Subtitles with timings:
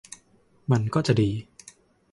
[0.71, 1.29] มันก็จะดี